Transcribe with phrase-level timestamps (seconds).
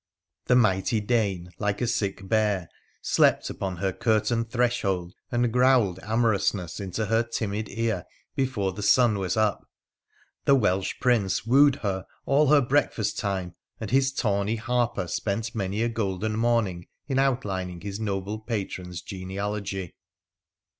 [0.47, 2.69] The mighty Dane, like a sick bear,
[3.03, 9.19] slept upon her curtained threshold and growled amorousness into her timid ear before the sun
[9.19, 9.63] was up.
[10.45, 15.83] The Welsh Prince wooed her all her breakfast time, and his tawny harper spent many
[15.83, 19.93] a golden morning in outlining his noble patron's genea logy.